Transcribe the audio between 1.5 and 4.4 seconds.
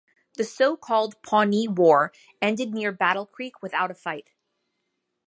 War ended near Battle Creek without a fight.